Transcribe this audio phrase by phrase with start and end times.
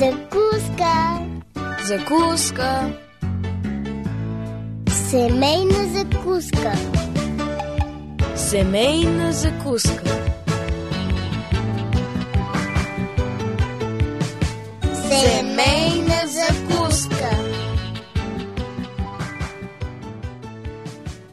[0.00, 1.20] Закуска.
[1.84, 2.92] Закуска.
[5.10, 6.72] Семейна закуска.
[8.36, 10.32] Семейна закуска.
[14.94, 17.30] Семейна закуска.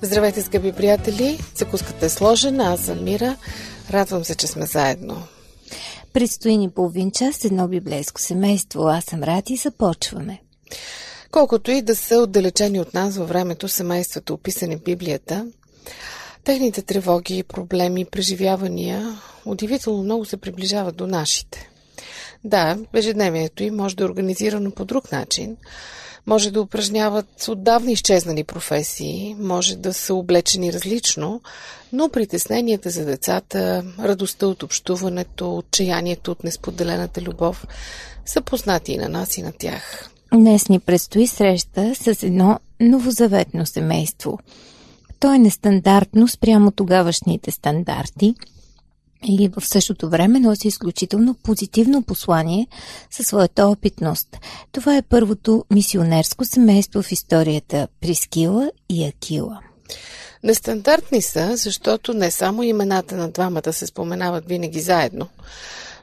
[0.02, 1.40] Здравейте, скъпи приятели!
[1.56, 3.36] Закуската е сложена, аз съм Мира.
[3.92, 5.24] Радвам се, че сме заедно.
[6.18, 8.88] Предстои ни половин час едно библейско семейство.
[8.88, 10.42] Аз съм Рад и започваме.
[11.32, 15.48] Колкото и да са отдалечени от нас във времето семействата, описани в Библията,
[16.44, 21.70] техните тревоги, проблеми, преживявания удивително много се приближават до нашите.
[22.44, 25.58] Да, ежедневието им може да е организирано по друг начин,
[26.28, 31.42] може да упражняват отдавна изчезнали професии, може да са облечени различно,
[31.94, 37.66] но притесненията за децата, радостта от общуването, отчаянието от несподелената любов
[38.26, 40.10] са познати и на нас и на тях.
[40.34, 44.40] Днес ни предстои среща с едно новозаветно семейство.
[45.20, 48.36] То е нестандартно спрямо тогавашните стандарти
[49.24, 52.68] и в същото време носи изключително позитивно послание
[53.12, 54.38] със своята опитност.
[54.72, 59.60] Това е първото мисионерско семейство в историята Прискила и Акила.
[60.44, 65.28] Нестандартни са, защото не само имената на двамата се споменават винаги заедно,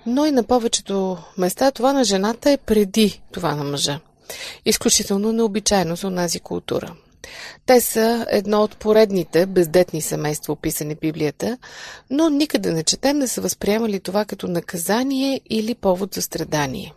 [0.07, 4.01] но и на повечето места това на жената е преди това на мъжа.
[4.65, 6.95] Изключително необичайно за онази култура.
[7.67, 11.59] Те са едно от поредните бездетни семейства, описани в Библията,
[12.11, 16.93] но никъде не четем да са възприемали това като наказание или повод за страдание.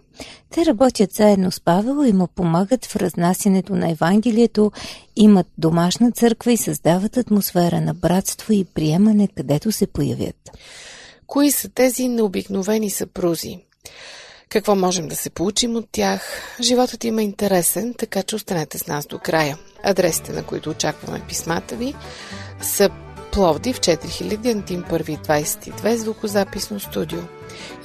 [0.50, 4.72] Те работят заедно с Павел и му помагат в разнасянето на Евангелието,
[5.16, 10.52] имат домашна църква и създават атмосфера на братство и приемане, където се появят.
[11.28, 13.60] Кои са тези необикновени съпрузи?
[14.50, 16.22] Какво можем да се получим от тях?
[16.62, 19.58] Животът им е интересен, така че останете с нас до края.
[19.84, 21.94] Адресите, на които очакваме писмата ви,
[22.62, 22.90] са
[23.32, 27.20] Пловдив 4000 Антим 1 22 звукозаписно студио.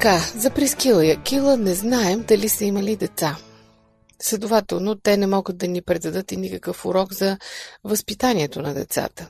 [0.00, 3.36] така, за Прескила и Акила не знаем дали са имали деца.
[4.22, 7.38] Следователно, те не могат да ни предадат и никакъв урок за
[7.84, 9.28] възпитанието на децата.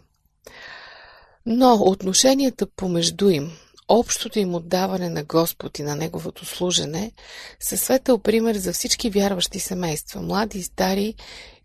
[1.46, 3.52] Но отношенията помежду им,
[3.88, 7.12] общото им отдаване на Господ и на Неговото служене,
[7.60, 11.14] са светъл пример за всички вярващи семейства, млади и стари,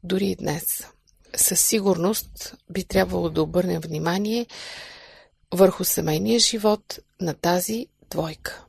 [0.04, 0.88] дори и днес.
[1.36, 4.46] Със сигурност би трябвало да обърнем внимание
[5.54, 8.65] върху семейния живот на тази двойка.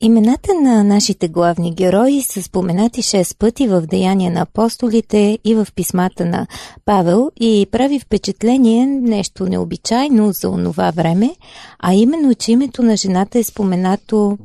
[0.00, 5.66] Имената на нашите главни герои са споменати 6 пъти в Деяния на апостолите и в
[5.74, 6.46] писмата на
[6.84, 11.36] Павел и прави впечатление нещо необичайно за онова време,
[11.78, 14.38] а именно, че името на жената е споменато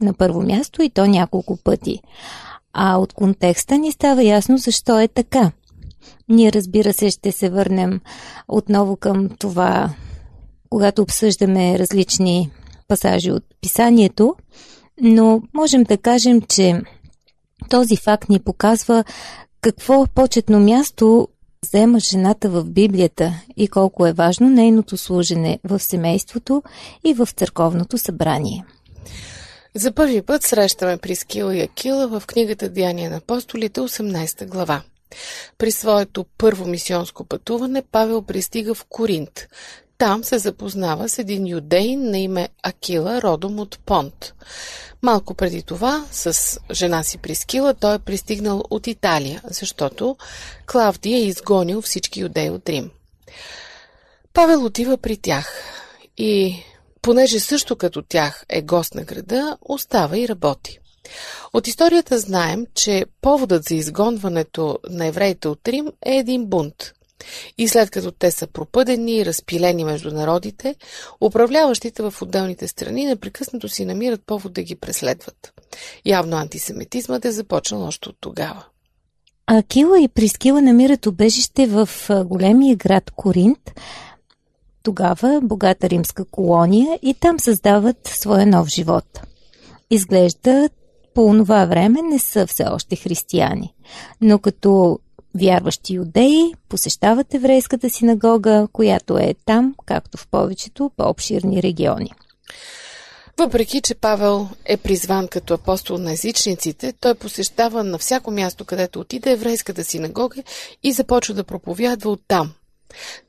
[0.00, 2.00] на първо място и то няколко пъти.
[2.72, 5.50] А от контекста ни става ясно защо е така.
[6.28, 8.00] Ние, разбира се, ще се върнем
[8.48, 9.90] отново към това,
[10.70, 12.50] когато обсъждаме различни
[12.88, 14.34] пасажи от писанието,
[15.00, 16.80] но можем да кажем, че
[17.70, 19.04] този факт ни показва
[19.60, 21.28] какво почетно място
[21.64, 26.62] взема жената в Библията и колко е важно нейното служене в семейството
[27.04, 28.64] и в църковното събрание.
[29.74, 34.82] За първи път срещаме Прискила и Акила в книгата Деяния на апостолите, 18 глава.
[35.58, 39.48] При своето първо мисионско пътуване Павел пристига в Коринт.
[39.98, 44.34] Там се запознава с един юдейн на име Акила, родом от Понт.
[45.02, 50.16] Малко преди това, с жена си Прискила, той е пристигнал от Италия, защото
[50.66, 52.90] Клавдия е изгонил всички юдеи от Рим.
[54.32, 55.52] Павел отива при тях
[56.16, 56.56] и
[57.02, 60.78] понеже също като тях е гост на града, остава и работи.
[61.52, 66.92] От историята знаем, че поводът за изгонването на евреите от Рим е един бунт.
[67.58, 70.74] И след като те са пропъдени и разпилени между народите,
[71.20, 75.52] управляващите в отделните страни непрекъснато си намират повод да ги преследват.
[76.04, 78.64] Явно антисемитизмът е започнал още от тогава.
[79.46, 81.88] Акила и Прискила намират убежище в
[82.24, 83.72] големия град Коринт,
[84.82, 89.20] тогава богата римска колония и там създават своя нов живот.
[89.90, 90.68] Изглежда
[91.14, 93.74] по това време не са все още християни,
[94.20, 94.98] но като
[95.36, 102.10] вярващи юдеи посещават еврейската синагога, която е там, както в повечето по-обширни региони.
[103.38, 109.00] Въпреки, че Павел е призван като апостол на езичниците, той посещава на всяко място, където
[109.00, 110.42] отиде еврейската синагога
[110.82, 112.52] и започва да проповядва оттам–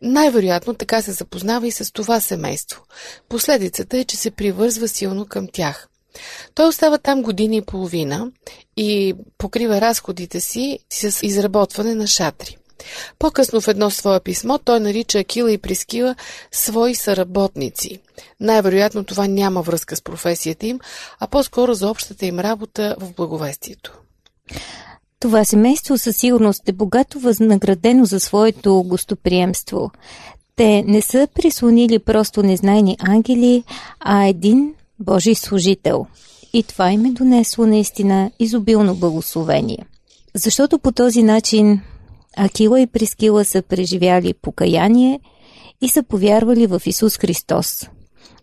[0.01, 2.83] най-вероятно така се запознава и с това семейство.
[3.29, 5.87] Последицата е, че се привързва силно към тях.
[6.55, 8.31] Той остава там години и половина
[8.77, 12.57] и покрива разходите си с изработване на шатри.
[13.19, 16.15] По-късно в едно свое писмо той нарича Акила и Прискила
[16.51, 17.99] свои съработници.
[18.39, 20.79] Най-вероятно това няма връзка с професията им,
[21.19, 23.99] а по-скоро за общата им работа в благовестието.
[25.19, 29.91] Това семейство със сигурност е богато възнаградено за своето гостоприемство.
[30.55, 33.63] Те не са прислонили просто незнайни ангели,
[33.99, 36.05] а един Божий служител.
[36.53, 39.85] И това им е донесло наистина изобилно благословение.
[40.35, 41.81] Защото по този начин
[42.37, 45.19] Акила и Прискила са преживяли покаяние
[45.81, 47.89] и са повярвали в Исус Христос.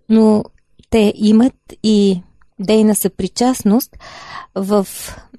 [0.08, 0.44] Но
[0.90, 2.22] те имат и
[2.60, 3.96] дейна съпричастност
[4.54, 4.86] в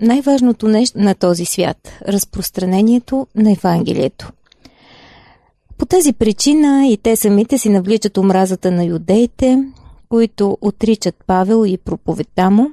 [0.01, 4.31] най-важното нещо на този свят– разпространението на Евангелието.
[5.77, 9.63] По тази причина и те самите си навличат омразата на юдеите,
[10.10, 12.69] които отричат Павел и проповедта му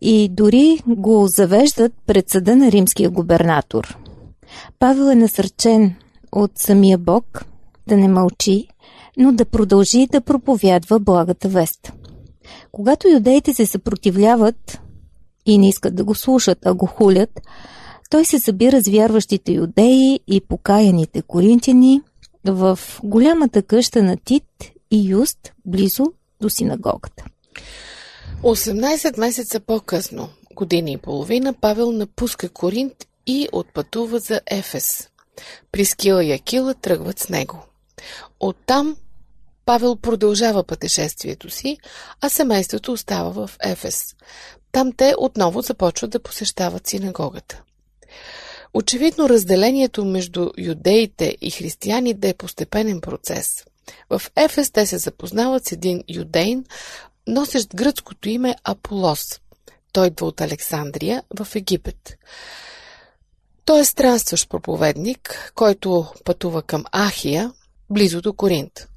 [0.00, 3.98] и дори го завеждат пред съда на римския губернатор.
[4.78, 5.94] Павел е насърчен
[6.32, 7.44] от самия Бог
[7.88, 8.68] да не мълчи,
[9.16, 11.92] но да продължи да проповядва благата вест–
[12.72, 14.80] когато юдеите се съпротивляват
[15.46, 17.40] и не искат да го слушат, а го хулят,
[18.10, 22.00] той се събира с вярващите юдеи и покаяните коринтияни
[22.44, 24.44] в голямата къща на Тит
[24.90, 26.04] и Юст, близо
[26.44, 27.24] до синагогата.
[28.42, 32.94] 18 месеца по-късно, година и половина, Павел напуска Коринт
[33.26, 35.08] и отпътува за Ефес.
[35.72, 37.58] Прискила и Акила тръгват с него.
[38.40, 38.96] Оттам
[39.66, 41.78] Павел продължава пътешествието си,
[42.20, 44.14] а семейството остава в Ефес.
[44.72, 47.62] Там те отново започват да посещават синагогата.
[48.74, 53.64] Очевидно разделението между юдеите и християните е постепенен процес.
[54.10, 56.64] В Ефес те се запознават с един юдейн,
[57.26, 59.40] носещ гръцкото име Аполос.
[59.92, 62.16] Той идва от Александрия в Египет.
[63.64, 67.52] Той е странстващ проповедник, който пътува към Ахия,
[67.90, 68.88] близо до Коринт.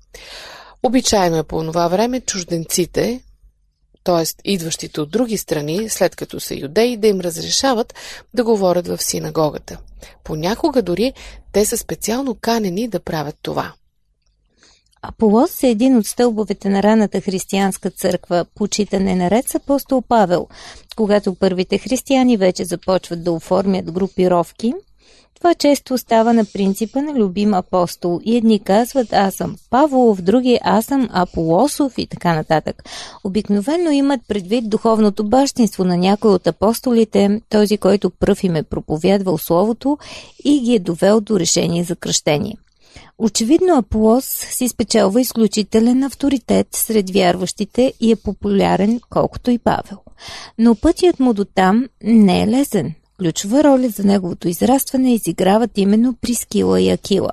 [0.84, 3.22] Обичайно е по това време чужденците,
[4.03, 4.51] т.е.
[4.51, 7.94] идващите от други страни, след като са юдеи, да им разрешават
[8.34, 9.77] да говорят в синагогата.
[10.24, 11.13] Понякога дори
[11.51, 13.74] те са специално канени да правят това.
[15.01, 20.48] Аполос е един от стълбовете на раната християнска църква, почитане наред с апостол Павел.
[20.96, 24.74] Когато първите християни вече започват да оформят групировки,
[25.38, 30.60] Това често става на принципа на любим апостол и едни казват аз съм Павлов, други
[30.63, 32.84] аз съм Аполосов и така нататък.
[33.24, 39.38] Обикновено имат предвид духовното бащинство на някой от апостолите, този, който пръв им е проповядвал
[39.38, 39.98] Словото
[40.46, 42.58] и ги е довел до решение за кръщение.
[43.20, 49.98] Очевидно Аполос си спечелва изключителен авторитет сред вярващите и е популярен колкото и Павел.
[50.58, 52.94] Но пътят му до там не е лесен.
[53.20, 57.32] Ключова роля за неговото израстване изиграват именно Прискила и Акила.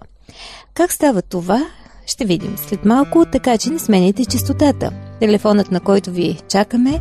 [0.74, 1.66] Как става това,
[2.06, 4.92] ще видим след малко, така че не смените частотата.
[5.20, 7.00] Телефонът, на който ви чакаме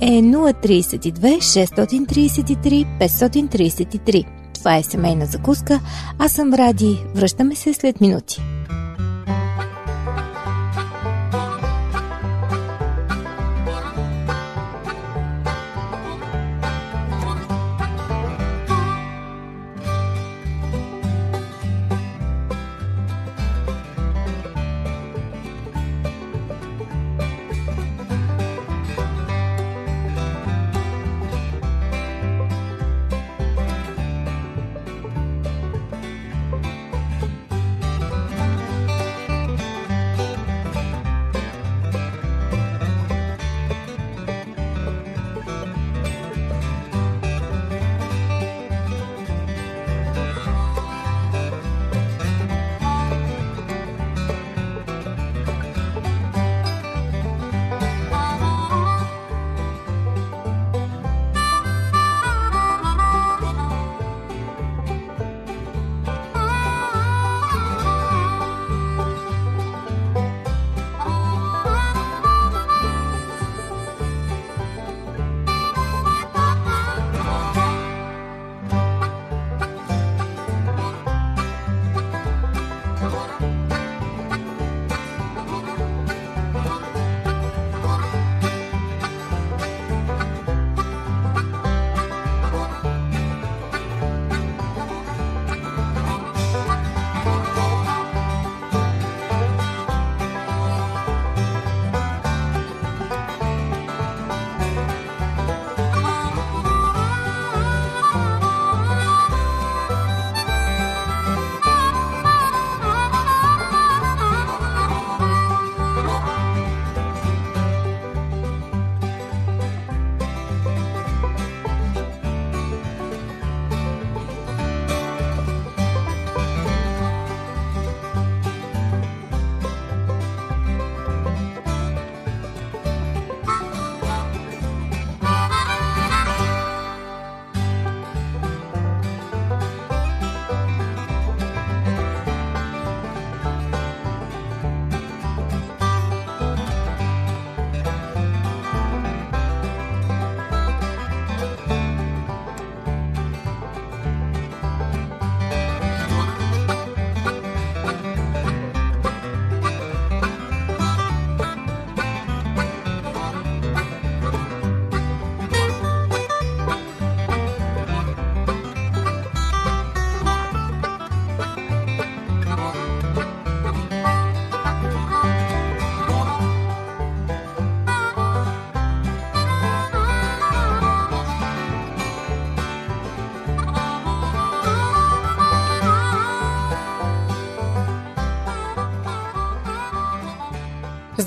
[0.00, 4.41] е 032 633 533.
[4.62, 5.80] Това е семейна закуска.
[6.18, 7.04] Аз съм Ради.
[7.14, 8.42] Връщаме се след минути.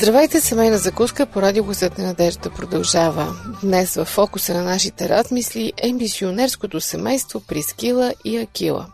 [0.05, 1.65] Здравейте, семейна закуска по радио
[1.97, 3.35] на надежда продължава.
[3.63, 8.87] Днес в фокуса на нашите размисли е мисионерското семейство Прискила и Акила.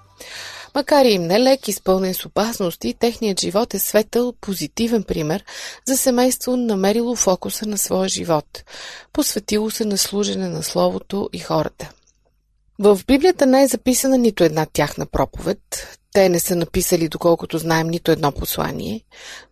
[0.75, 5.43] Макар и им нелек, изпълнен с опасности, техният живот е светъл, позитивен пример
[5.87, 8.63] за семейство, намерило фокуса на своя живот.
[9.13, 11.89] Посветило се на служене на Словото и хората.
[12.79, 15.97] В Библията не е записана нито една тяхна проповед.
[16.13, 19.01] Те не са написали, доколкото знаем, нито едно послание,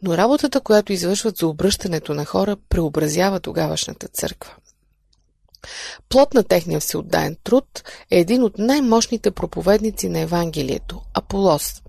[0.04, 4.54] но работата, която извършват за обръщането на хора, преобразява тогавашната църква.
[6.10, 11.82] Плот на техния всеотдаен труд е един от най-мощните проповедници на Евангелието– Аполос.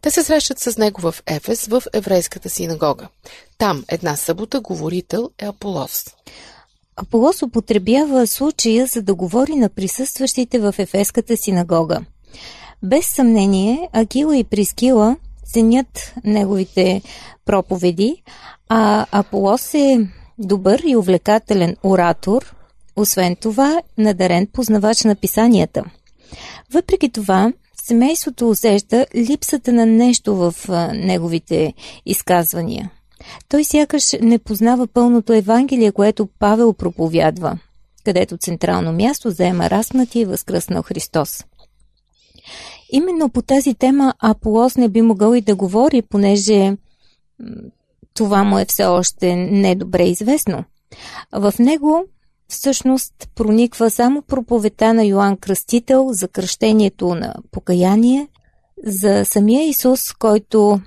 [0.00, 3.08] Те се срещат с него в Ефес, в еврейската синагога.
[3.58, 6.04] Там една събота говорител е Аполос.
[6.96, 12.00] Аполос употребява случая, за да говори на присъстващите в Ефеската синагога.
[12.82, 17.02] Без съмнение, Акила и Прискила ценят неговите
[17.44, 18.22] проповеди,
[18.68, 20.08] а Аполос е
[20.38, 22.54] добър и увлекателен оратор,
[22.96, 25.84] освен това надарен познавач на писанията.
[26.72, 30.54] Въпреки това, семейството усеща липсата на нещо в
[30.94, 31.74] неговите
[32.06, 32.90] изказвания.
[33.48, 37.58] Той сякаш не познава пълното Евангелие, което Павел проповядва,
[38.04, 41.44] където централно място заема разпнати и възкръснал Христос.
[42.92, 46.76] Именно по тази тема Аполос не би могъл и да говори, понеже
[48.14, 50.64] това му е все още недобре известно.
[51.32, 52.04] В него
[52.48, 58.28] всъщност прониква само проповета на Йоанн Кръстител за кръщението на покаяние,
[58.84, 60.80] за самия Исус, който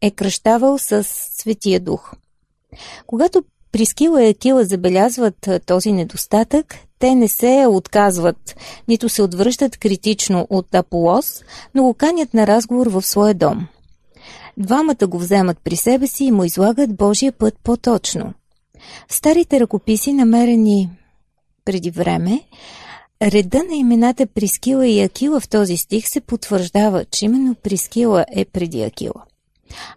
[0.00, 2.12] е кръщавал с Светия Дух.
[3.06, 8.56] Когато Прискила и Акила забелязват този недостатък, те не се отказват,
[8.88, 11.42] нито се отвръщат критично от Аполос,
[11.74, 13.66] но го канят на разговор в своя дом.
[14.56, 18.34] Двамата го вземат при себе си и му излагат Божия път по-точно.
[19.08, 20.90] В старите ръкописи, намерени
[21.64, 22.40] преди време,
[23.22, 28.44] реда на имената Прискила и Акила в този стих се потвърждава, че именно Прискила е
[28.44, 29.24] преди Акила.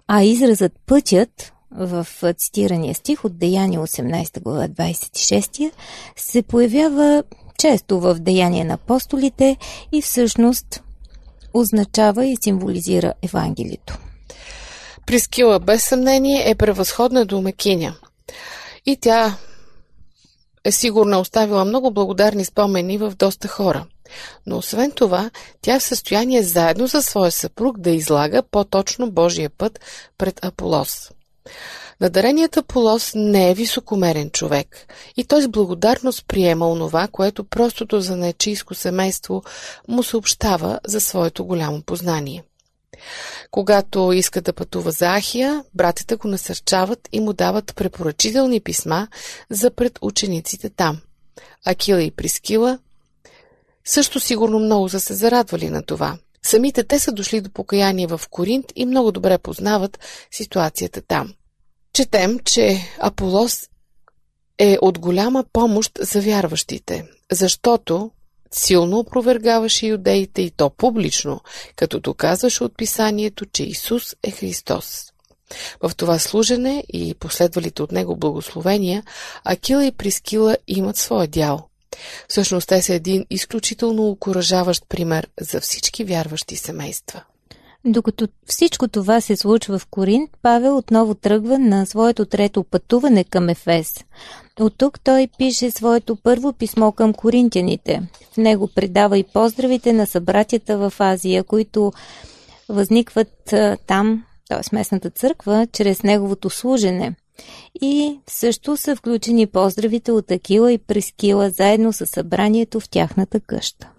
[0.08, 5.72] А изразът пътят в цитирания стих от Деяния 18 глава 26
[6.16, 7.24] се появява
[7.58, 9.58] често в Деяния на апостолите
[9.92, 10.84] и всъщност
[11.54, 13.98] означава и символизира Евангелието.
[15.06, 17.96] Прискила без съмнение е превъзходна домакиня.
[18.86, 19.38] И тя
[20.66, 23.86] е сигурно оставила много благодарни спомени в доста хора.
[24.46, 29.50] Но освен това, тя е в състояние заедно със своя съпруг да излага по-точно Божия
[29.50, 29.80] път
[30.18, 31.12] пред Аполос.
[32.02, 34.88] Надареният Аполос не е високомерен човек
[35.18, 39.44] и той с благодарност приема онова, което простото за нечийско семейство
[39.88, 42.44] му съобщава за своето голямо познание.
[43.52, 49.08] Когато иска да пътува за Ахия, братята го насърчават и му дават препоръчителни писма
[49.50, 51.00] за пред учениците там.
[51.66, 52.80] Акила и Прискила
[53.86, 56.18] също сигурно много са се зарадвали на това.
[56.46, 60.00] Самите те са дошли до покаяние в Коринт и много добре познават
[60.32, 61.34] ситуацията там.
[61.94, 63.70] Четем, че Аполос
[64.60, 68.12] е от голяма помощ за вярващите, защото
[68.52, 71.42] силно опровергаваше юдеите и то публично,
[71.76, 75.06] като доказваше от писанието, че Исус е Христос.
[75.82, 79.04] В това служене и последвалите от него благословения,
[79.44, 81.70] Акила и Прискила имат своя дял.
[82.30, 87.22] Всъщност те са един изключително окоръжаващ пример за всички вярващи семейства.
[87.88, 93.50] Докато всичко това се случва в Коринт, Павел отново тръгва на своето трето пътуване към
[93.50, 93.94] Ефес.
[94.60, 98.02] От тук той пише своето първо писмо към коринтяните.
[98.34, 101.94] В него предава и поздравите на събратята в Азия, които
[102.70, 103.54] възникват
[103.88, 104.76] там, т.е.
[104.76, 107.16] местната църква, чрез неговото служене.
[107.82, 113.90] И също са включени поздравите от Акила и Прескила заедно с събранието в тяхната къща.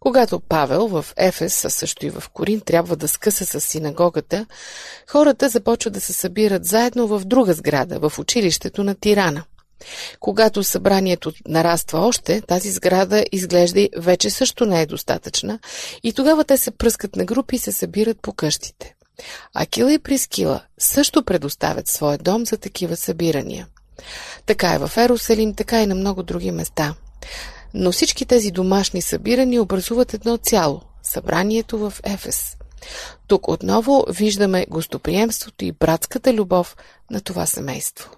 [0.00, 4.46] Когато Павел в Ефес, а също и в Корин, трябва да скъса с синагогата,
[5.10, 9.44] хората започват да се събират заедно в друга сграда, в училището на Тирана.
[10.20, 15.58] Когато събранието нараства още, тази сграда изглежда вече също не е достатъчна
[16.02, 18.94] и тогава те се пръскат на групи и се събират по къщите.
[19.54, 23.66] Акила и Прискила също предоставят своя дом за такива събирания.
[24.46, 26.94] Така е в Ерусалим, така и на много други места.
[27.74, 32.56] Но всички тези домашни събирания образуват едно цяло– събранието в Ефес.
[33.26, 36.76] Тук отново виждаме гостоприемството и братската любов
[37.10, 38.10] на това семейство.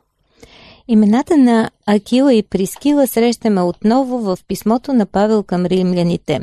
[0.89, 6.41] Имената на Акила и Прискила срещаме отново в писмото на Павел към римляните.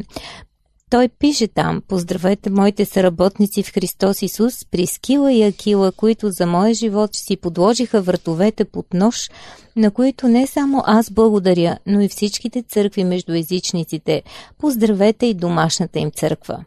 [0.91, 6.73] Той пише там, поздравете моите съработници в Христос Исус, Прискила и Акила, които за моя
[6.73, 9.29] живот си подложиха вратовете под нож,
[9.75, 14.23] на които не само аз благодаря, но и всичките църкви между езичниците.
[14.57, 16.65] Поздравете и домашната им църква.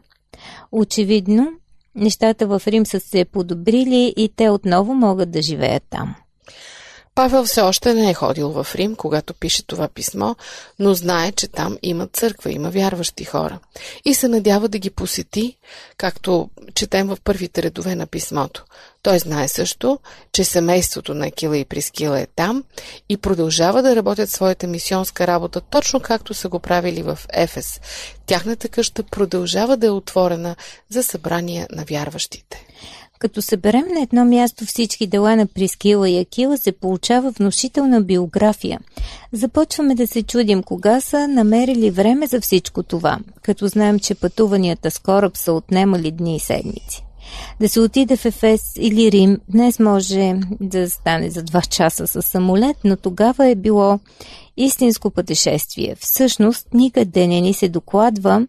[0.71, 1.47] Очевидно,
[1.95, 6.15] нещата в Рим са се подобрили и те отново могат да живеят там.
[7.15, 10.35] Павел все още не е ходил в Рим, когато пише това писмо,
[10.79, 13.59] но знае, че там има църква, има вярващи хора.
[14.05, 15.57] И се надява да ги посети,
[15.97, 18.65] както четем в първите редове на писмото.
[19.01, 19.99] Той знае също,
[20.31, 22.63] че семейството на Кила и Прискила е там
[23.09, 27.79] и продължава да работят своята мисионска работа точно както са го правили в Ефес.
[28.25, 30.55] Тяхната къща продължава да е отворена
[30.89, 32.64] за събрания на вярващите.
[33.19, 38.79] Като съберем на едно място всички дела на Прискила и Акила, се получава внушителна биография.
[39.31, 44.91] Започваме да се чудим кога са намерили време за всичко това, като знаем, че пътуванията
[44.91, 47.05] с кораб са отнемали дни и седмици.
[47.59, 52.21] Да се отиде в Ефес или Рим днес може да стане за два часа с
[52.21, 53.99] самолет, но тогава е било
[54.57, 55.95] истинско пътешествие.
[55.99, 58.47] Всъщност никъде не ни се докладва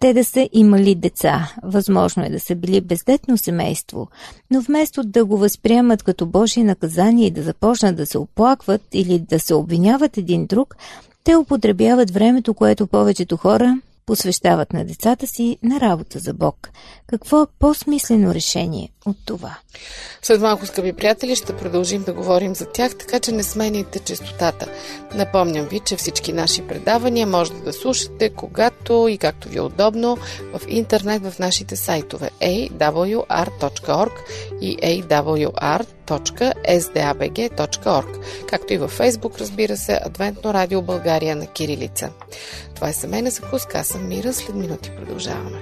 [0.00, 1.52] те да са имали деца.
[1.62, 4.08] Възможно е да са били бездетно семейство,
[4.50, 9.18] но вместо да го възприемат като Божие наказание и да започнат да се оплакват или
[9.18, 10.76] да се обвиняват един друг,
[11.24, 13.80] те употребяват времето, което повечето хора
[14.10, 16.70] посвещават на децата си на работа за Бог.
[17.06, 19.58] Какво е по-смислено решение от това?
[20.22, 24.66] След малко, скъпи приятели, ще продължим да говорим за тях, така че не сменяйте частотата.
[25.14, 30.18] Напомням ви, че всички наши предавания можете да слушате когато и както ви е удобно
[30.54, 34.12] в интернет в нашите сайтове awr.org
[34.60, 35.66] и awr.sdabg.org,
[38.48, 42.10] както и във Facebook, разбира се, Адвентно радио България на Кирилица.
[42.80, 45.58] Това е семейна закуска, аз съм Мира, след минути продължаваме.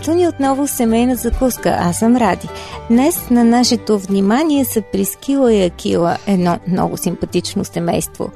[0.00, 1.76] Ето ни отново семейна закуска.
[1.80, 2.48] Аз съм Ради.
[2.90, 8.30] Днес на нашето внимание са Прискила и Акила, едно много симпатично семейство.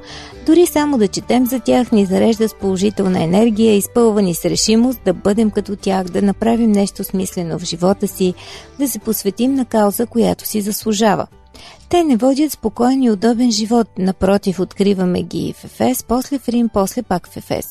[0.45, 5.13] Дори само да четем за тях ни зарежда с положителна енергия, изпълвани с решимост да
[5.13, 8.33] бъдем като тях, да направим нещо смислено в живота си,
[8.79, 11.27] да се посветим на кауза, която си заслужава.
[11.89, 16.69] Те не водят спокоен и удобен живот, напротив, откриваме ги в Ефес, после в Рим,
[16.69, 17.65] после пак в Ефес.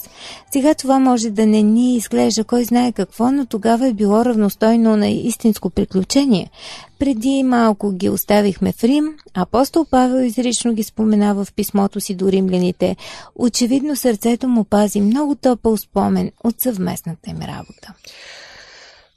[0.52, 4.96] Сега това може да не ни изглежда кой знае какво, но тогава е било равностойно
[4.96, 6.50] на истинско приключение.
[6.98, 12.32] Преди малко ги оставихме в Рим, апостол Павел изрично ги споменава в писмото си до
[12.32, 12.96] римляните.
[13.36, 17.92] Очевидно сърцето му пази много топъл спомен от съвместната им работа.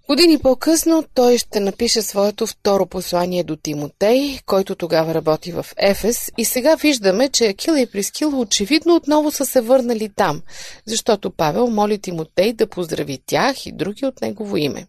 [0.10, 6.32] Години по-късно той ще напише своето второ послание до Тимотей, който тогава работи в Ефес
[6.38, 10.41] и сега виждаме, че Акила и Прискила очевидно отново са се върнали там,
[10.86, 14.88] защото Павел моли Тимотей да поздрави тях и други от негово име.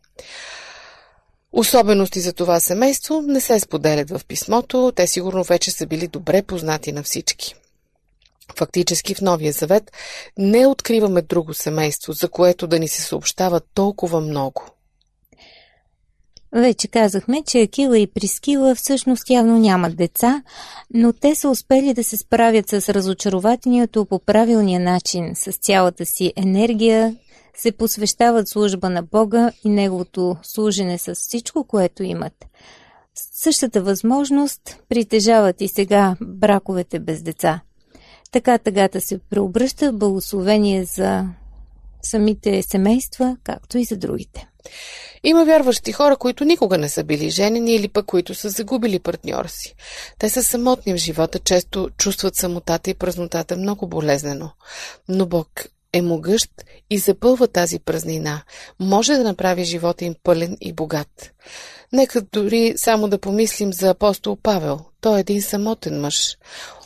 [1.53, 6.43] Особености за това семейство не се споделят в писмото, те сигурно вече са били добре
[6.43, 7.55] познати на всички.
[8.57, 9.93] Фактически в Новия Завет
[10.39, 14.65] не откриваме друго семейство, за което да ни се съобщава толкова много–
[16.53, 20.43] вече казахме, че Акила и Прискила всъщност явно нямат деца,
[20.95, 26.33] но те са успели да се справят с разочарователното по правилния начин, с цялата си
[26.37, 27.17] енергия,
[27.57, 32.47] се посвещават служба на Бога и Неговото служене с всичко, което имат.
[33.15, 37.61] Същата възможност притежават и сега браковете без деца.
[38.33, 41.25] Така тъгата се преобръща в благословение за
[42.03, 44.49] самите семейства, както и за другите.
[45.25, 49.49] Има вярващи хора, които никога не са били женени или пък които са загубили партньора
[49.49, 49.75] си.
[50.19, 54.51] Те са самотни в живота, често чувстват самотата и празнотата много болезнено.
[55.09, 55.49] Но Бог
[55.93, 56.51] е могъщ
[56.91, 58.43] и запълва тази празнина.
[58.81, 61.33] Може да направи живота им пълен и богат.
[61.93, 64.81] Нека дори само да помислим за апостол Павел.
[65.01, 66.37] Той е един самотен мъж.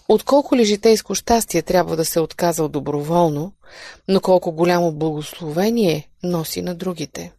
[0.08, 3.52] Отколко ли житейско щастие трябва да се е отказал доброволно,
[4.08, 7.32] но колко голямо благословение носи на другите.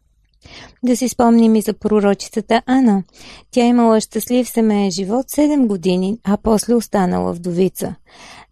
[0.84, 3.04] Да си спомним и за пророчицата Ана.
[3.52, 7.96] Тя имала щастлив семейен живот 7 години, а после останала вдовица.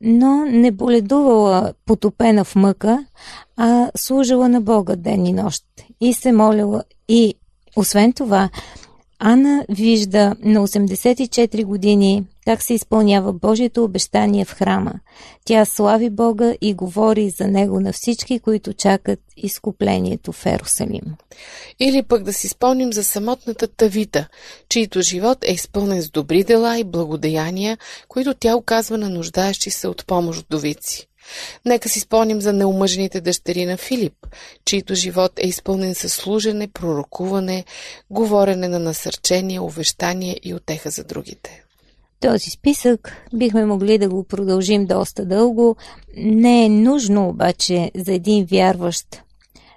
[0.02, 3.06] Но не боледувала потопена в мъка,
[3.58, 5.64] а служила на Бога ден и нощ.
[6.02, 6.84] И се молила.
[7.08, 7.36] И
[7.76, 8.50] освен това,
[9.24, 14.94] Ана вижда на 84 години как се изпълнява Божието обещание в храма.
[15.46, 21.02] Тя слави Бога и говори за него на всички, които чакат изкуплението в Ерусалим.
[21.80, 24.28] Или пък да си спомним за самотната Тавита,
[24.70, 29.88] чийто живот е изпълнен с добри дела и благодеяния, които тя оказва на нуждаещи се
[29.88, 31.08] от помощ вдовици.
[31.66, 34.28] Нека си спомним за неумъжените дъщери на Филип,
[34.66, 37.66] чийто живот е изпълнен със служене, пророкуване,
[38.10, 41.64] говорене на насърчение, увещание и отеха за другите.
[42.20, 45.76] Този списък бихме могли да го продължим доста дълго.
[46.18, 49.22] Не е нужно обаче за един вярващ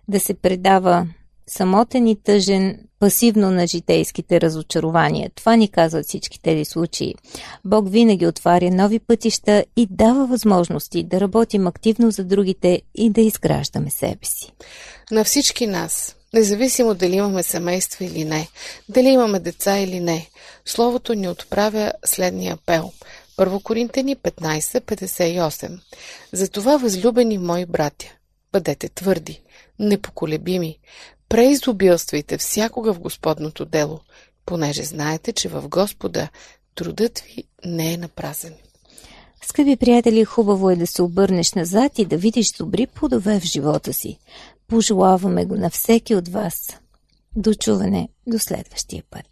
[0.08, 1.06] да се предава
[1.46, 5.30] самотен и тъжен пасивно на житейските разочарования.
[5.34, 7.14] Това ни казват всички тези случаи.
[7.64, 13.20] Бог винаги отваря нови пътища и дава възможности да работим активно за другите и да
[13.20, 14.52] изграждаме себе си.
[15.10, 18.48] На всички нас, независимо дали имаме семейство или не,
[18.88, 20.28] дали имаме деца или не,
[20.64, 22.92] Словото ни отправя следния апел.
[23.36, 25.80] Първо Коринтени 15.58
[26.32, 28.06] Затова, възлюбени мои братя,
[28.52, 29.42] бъдете твърди,
[29.78, 30.78] непоколебими,
[31.28, 34.00] преизобилствайте всякога в Господното дело,
[34.46, 36.28] понеже знаете, че в Господа
[36.74, 38.54] трудът ви не е напразен.
[39.46, 43.92] Скъпи приятели, хубаво е да се обърнеш назад и да видиш добри плодове в живота
[43.92, 44.18] си.
[44.68, 46.78] Пожелаваме го на всеки от вас.
[47.36, 49.26] До чуване до следващия път.